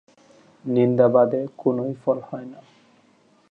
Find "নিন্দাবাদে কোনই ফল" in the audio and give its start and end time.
0.65-2.17